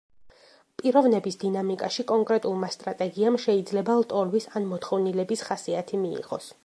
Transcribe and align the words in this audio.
პიროვნების 0.81 1.35
დინამიკაში 1.43 2.05
კონკრეტულმა 2.11 2.69
სტრატეგიამ 2.77 3.37
შეიძლება 3.45 3.99
ლტოლვის 4.01 4.49
ან 4.61 4.67
მოთხოვნილების 4.73 5.45
ხასიათი 5.51 6.01
მიიღოს. 6.09 6.51